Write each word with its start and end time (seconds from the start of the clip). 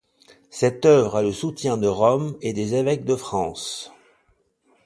Cette 0.49 0.87
œuvre 0.87 1.17
a 1.17 1.21
le 1.21 1.31
soutien 1.31 1.77
de 1.77 1.85
Rome 1.87 2.35
et 2.41 2.53
des 2.53 2.73
évêques 2.73 3.05
de 3.05 3.15
France. 3.15 3.91